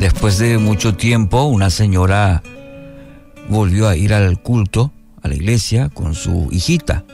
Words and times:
Después 0.00 0.38
de 0.38 0.56
mucho 0.56 0.94
tiempo, 0.94 1.42
una 1.44 1.68
señora 1.68 2.42
volvió 3.50 3.86
a 3.86 3.96
ir 3.96 4.14
al 4.14 4.40
culto, 4.40 4.92
a 5.20 5.28
la 5.28 5.34
iglesia, 5.34 5.90
con 5.90 6.14
su 6.14 6.48
hijita. 6.50 7.04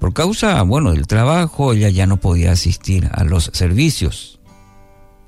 Por 0.00 0.12
causa, 0.12 0.60
bueno, 0.62 0.90
del 0.90 1.06
trabajo, 1.06 1.72
ella 1.72 1.88
ya 1.88 2.08
no 2.08 2.16
podía 2.16 2.50
asistir 2.50 3.08
a 3.12 3.22
los 3.22 3.52
servicios. 3.52 4.40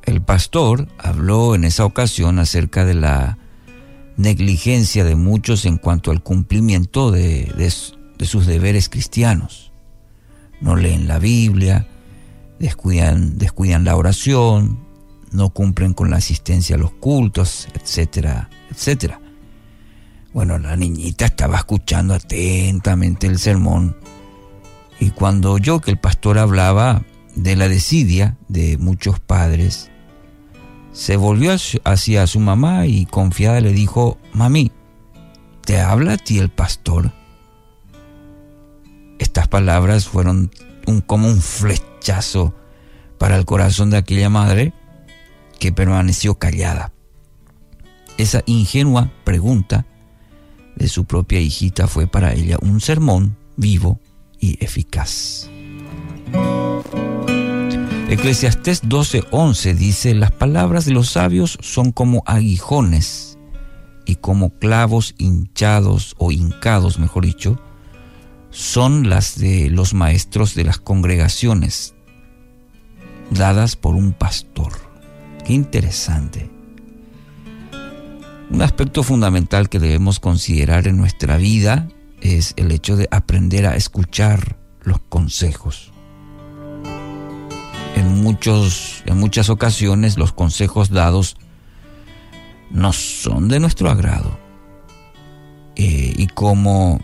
El 0.03 0.23
pastor 0.23 0.88
habló 0.99 1.54
en 1.54 1.63
esa 1.63 1.85
ocasión 1.85 2.40
acerca 2.40 2.85
de 2.85 2.94
la 2.94 3.38
negligencia 4.17 5.04
de 5.04 5.14
muchos 5.14 5.64
en 5.67 5.76
cuanto 5.76 6.10
al 6.10 6.21
cumplimiento 6.21 7.12
de, 7.12 7.44
de 8.19 8.26
sus 8.26 8.46
deberes 8.46 8.88
cristianos. 8.88 9.71
No 10.60 10.74
leen 10.74 11.06
la 11.06 11.21
Biblia, 11.21 11.87
descuidan, 12.58 13.38
descuidan 13.38 13.85
la 13.85 13.94
oración, 13.94 14.90
no 15.33 15.51
cumplen 15.51 15.94
con 15.94 16.10
la 16.10 16.16
asistencia 16.16 16.77
a 16.77 16.78
los 16.78 16.92
cultos, 16.92 17.68
etcétera, 17.74 18.48
etcétera. 18.70 19.20
Bueno, 20.32 20.59
la 20.59 20.77
niñita 20.77 21.24
estaba 21.24 21.56
escuchando 21.56 22.14
atentamente 22.14 23.27
el 23.27 23.38
sermón 23.38 23.96
y 25.00 25.10
cuando 25.10 25.52
oyó 25.52 25.80
que 25.80 25.91
el 25.91 25.98
pastor 25.98 26.38
hablaba 26.38 27.02
de 27.34 27.56
la 27.56 27.69
desidia 27.69 28.36
de 28.48 28.77
muchos 28.78 29.19
padres, 29.19 29.91
se 30.92 31.16
volvió 31.16 31.56
hacia 31.84 32.27
su 32.27 32.38
mamá 32.38 32.86
y 32.86 33.06
confiada 33.06 33.60
le 33.60 33.72
dijo, 33.72 34.19
mami, 34.33 34.72
¿te 35.64 35.80
habla 35.80 36.14
a 36.14 36.16
ti 36.16 36.38
el 36.38 36.50
pastor? 36.50 37.12
Estas 39.19 39.48
palabras 39.48 40.06
fueron 40.06 40.50
un, 40.86 41.00
como 41.00 41.28
un 41.28 41.41
flechazo 41.41 42.55
para 43.19 43.36
el 43.36 43.44
corazón 43.44 43.91
de 43.91 43.97
aquella 43.97 44.28
madre 44.28 44.72
que 45.60 45.70
permaneció 45.70 46.34
callada. 46.37 46.92
Esa 48.19 48.42
ingenua 48.46 49.12
pregunta 49.22 49.86
de 50.75 50.89
su 50.89 51.05
propia 51.05 51.39
hijita 51.39 51.86
fue 51.86 52.06
para 52.06 52.33
ella 52.33 52.56
un 52.61 52.80
sermón 52.80 53.36
vivo 53.56 54.00
y 54.41 54.62
eficaz. 54.64 55.48
Eclesiastés 58.08 58.83
12:11 58.83 59.75
dice, 59.75 60.14
las 60.14 60.33
palabras 60.33 60.84
de 60.84 60.92
los 60.92 61.11
sabios 61.11 61.58
son 61.61 61.92
como 61.92 62.25
aguijones 62.27 63.38
y 64.05 64.16
como 64.16 64.58
clavos 64.58 65.14
hinchados 65.19 66.16
o 66.19 66.33
hincados, 66.33 66.98
mejor 66.98 67.25
dicho, 67.25 67.61
son 68.50 69.08
las 69.08 69.38
de 69.38 69.70
los 69.70 69.94
maestros 69.94 70.56
de 70.56 70.64
las 70.64 70.78
congregaciones, 70.78 71.94
dadas 73.31 73.77
por 73.77 73.94
un 73.94 74.12
pastor. 74.12 74.89
Qué 75.44 75.52
interesante. 75.52 76.50
Un 78.50 78.62
aspecto 78.62 79.02
fundamental 79.02 79.69
que 79.69 79.78
debemos 79.78 80.20
considerar 80.20 80.88
en 80.88 80.97
nuestra 80.97 81.36
vida 81.36 81.88
es 82.20 82.55
el 82.56 82.72
hecho 82.72 82.97
de 82.97 83.08
aprender 83.10 83.66
a 83.66 83.77
escuchar 83.77 84.56
los 84.82 84.98
consejos. 85.00 85.92
En, 87.94 88.22
muchos, 88.22 89.02
en 89.06 89.19
muchas 89.19 89.50
ocasiones 89.50 90.19
los 90.19 90.32
consejos 90.32 90.91
dados 90.91 91.36
no 92.70 92.92
son 92.92 93.48
de 93.48 93.60
nuestro 93.60 93.91
agrado. 93.91 94.38
Eh, 95.77 96.14
y 96.16 96.27
como 96.27 97.00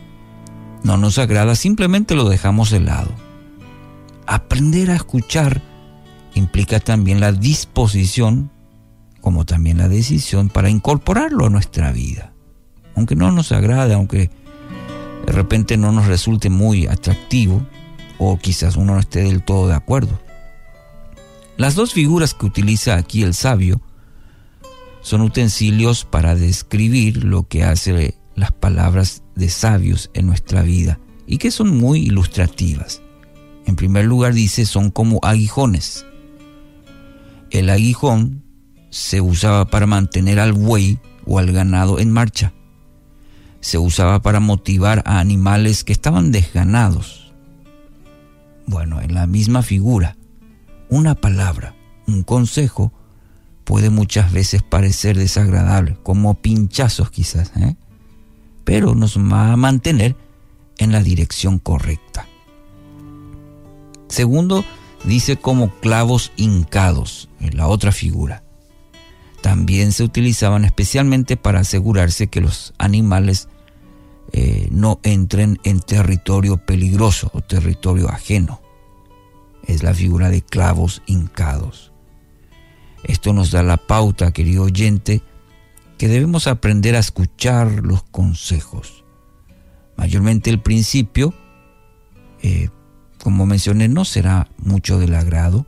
no 0.82 0.96
nos 0.96 1.18
agrada, 1.18 1.54
simplemente 1.54 2.14
lo 2.14 2.28
dejamos 2.28 2.70
de 2.70 2.80
lado. 2.80 3.10
Aprender 4.26 4.90
a 4.90 4.96
escuchar 4.96 5.62
implica 6.38 6.80
también 6.80 7.20
la 7.20 7.32
disposición, 7.32 8.50
como 9.20 9.44
también 9.44 9.78
la 9.78 9.88
decisión 9.88 10.48
para 10.48 10.70
incorporarlo 10.70 11.46
a 11.46 11.50
nuestra 11.50 11.92
vida. 11.92 12.32
Aunque 12.94 13.16
no 13.16 13.32
nos 13.32 13.52
agrade, 13.52 13.94
aunque 13.94 14.30
de 15.26 15.32
repente 15.32 15.76
no 15.76 15.92
nos 15.92 16.06
resulte 16.06 16.50
muy 16.50 16.86
atractivo, 16.86 17.66
o 18.18 18.38
quizás 18.38 18.76
uno 18.76 18.94
no 18.94 19.00
esté 19.00 19.24
del 19.24 19.42
todo 19.42 19.68
de 19.68 19.74
acuerdo. 19.74 20.18
Las 21.56 21.74
dos 21.74 21.92
figuras 21.92 22.34
que 22.34 22.46
utiliza 22.46 22.96
aquí 22.96 23.22
el 23.22 23.34
sabio 23.34 23.80
son 25.00 25.22
utensilios 25.22 26.04
para 26.04 26.34
describir 26.34 27.24
lo 27.24 27.48
que 27.48 27.64
hace 27.64 28.14
las 28.34 28.52
palabras 28.52 29.22
de 29.34 29.48
sabios 29.48 30.10
en 30.14 30.26
nuestra 30.26 30.62
vida 30.62 31.00
y 31.26 31.38
que 31.38 31.50
son 31.50 31.76
muy 31.76 32.00
ilustrativas. 32.00 33.02
En 33.66 33.76
primer 33.76 34.04
lugar 34.04 34.34
dice 34.34 34.66
son 34.66 34.90
como 34.90 35.18
aguijones. 35.22 36.04
El 37.58 37.70
aguijón 37.70 38.44
se 38.90 39.20
usaba 39.20 39.66
para 39.66 39.86
mantener 39.86 40.40
al 40.40 40.52
buey 40.52 40.98
o 41.24 41.38
al 41.38 41.52
ganado 41.52 41.98
en 41.98 42.10
marcha. 42.10 42.52
Se 43.60 43.78
usaba 43.78 44.20
para 44.20 44.40
motivar 44.40 45.02
a 45.06 45.18
animales 45.18 45.82
que 45.82 45.92
estaban 45.92 46.32
desganados. 46.32 47.32
Bueno, 48.66 49.00
en 49.00 49.14
la 49.14 49.26
misma 49.26 49.62
figura, 49.62 50.16
una 50.88 51.14
palabra, 51.14 51.74
un 52.06 52.22
consejo, 52.22 52.92
puede 53.64 53.90
muchas 53.90 54.32
veces 54.32 54.62
parecer 54.62 55.16
desagradable, 55.16 55.96
como 56.02 56.34
pinchazos 56.34 57.10
quizás. 57.10 57.52
¿eh? 57.56 57.76
pero 58.66 58.96
nos 58.96 59.16
va 59.16 59.52
a 59.52 59.56
mantener 59.56 60.16
en 60.78 60.90
la 60.90 61.00
dirección 61.00 61.60
correcta. 61.60 62.26
Segundo, 64.08 64.64
dice 65.04 65.36
como 65.36 65.70
clavos 65.80 66.32
hincados, 66.36 67.28
en 67.40 67.56
la 67.56 67.68
otra 67.68 67.92
figura. 67.92 68.42
También 69.42 69.92
se 69.92 70.02
utilizaban 70.02 70.64
especialmente 70.64 71.36
para 71.36 71.60
asegurarse 71.60 72.26
que 72.28 72.40
los 72.40 72.74
animales 72.78 73.48
eh, 74.32 74.68
no 74.72 74.98
entren 75.02 75.60
en 75.62 75.80
territorio 75.80 76.56
peligroso 76.56 77.30
o 77.32 77.42
territorio 77.42 78.08
ajeno. 78.08 78.60
Es 79.64 79.82
la 79.82 79.94
figura 79.94 80.30
de 80.30 80.42
clavos 80.42 81.02
hincados. 81.06 81.92
Esto 83.04 83.32
nos 83.32 83.52
da 83.52 83.62
la 83.62 83.76
pauta, 83.76 84.32
querido 84.32 84.64
oyente, 84.64 85.22
que 85.96 86.08
debemos 86.08 86.46
aprender 86.46 86.96
a 86.96 87.00
escuchar 87.00 87.84
los 87.84 88.02
consejos. 88.02 89.04
Mayormente 89.96 90.50
el 90.50 90.60
principio, 90.60 91.32
eh, 92.42 92.68
como 93.26 93.44
mencioné, 93.44 93.88
no 93.88 94.04
será 94.04 94.46
mucho 94.56 95.00
del 95.00 95.12
agrado, 95.16 95.66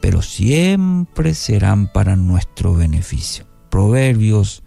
pero 0.00 0.22
siempre 0.22 1.34
serán 1.34 1.90
para 1.92 2.14
nuestro 2.14 2.74
beneficio. 2.74 3.44
Proverbios, 3.70 4.62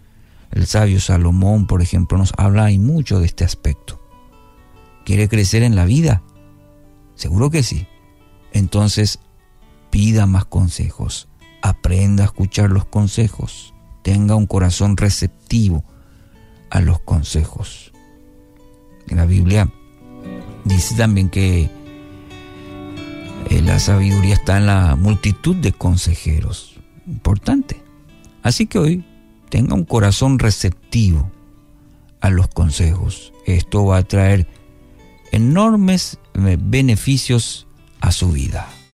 el 0.50 0.66
sabio 0.66 1.00
Salomón, 1.00 1.66
por 1.66 1.80
ejemplo, 1.80 2.18
nos 2.18 2.34
habla 2.36 2.70
y 2.72 2.78
mucho 2.78 3.20
de 3.20 3.24
este 3.24 3.42
aspecto. 3.42 3.98
¿Quiere 5.06 5.30
crecer 5.30 5.62
en 5.62 5.76
la 5.76 5.86
vida? 5.86 6.22
Seguro 7.14 7.48
que 7.48 7.62
sí. 7.62 7.86
Entonces, 8.52 9.20
pida 9.88 10.26
más 10.26 10.44
consejos. 10.44 11.26
Aprenda 11.62 12.24
a 12.24 12.26
escuchar 12.26 12.70
los 12.70 12.84
consejos 12.84 13.72
tenga 14.02 14.34
un 14.34 14.46
corazón 14.46 14.98
receptivo 14.98 15.84
a 16.68 16.82
los 16.82 17.00
consejos. 17.00 17.92
la 19.06 19.24
Biblia 19.24 19.72
dice 20.66 20.94
también 20.96 21.30
que 21.30 21.79
eh, 23.48 23.62
la 23.62 23.78
sabiduría 23.78 24.34
está 24.34 24.58
en 24.58 24.66
la 24.66 24.96
multitud 24.96 25.56
de 25.56 25.72
consejeros. 25.72 26.76
Importante. 27.06 27.82
Así 28.42 28.66
que 28.66 28.78
hoy 28.78 29.04
tenga 29.48 29.74
un 29.74 29.84
corazón 29.84 30.38
receptivo 30.38 31.30
a 32.20 32.30
los 32.30 32.48
consejos. 32.48 33.32
Esto 33.46 33.86
va 33.86 33.98
a 33.98 34.02
traer 34.02 34.46
enormes 35.32 36.18
eh, 36.34 36.56
beneficios 36.60 37.66
a 38.00 38.12
su 38.12 38.32
vida. 38.32 38.68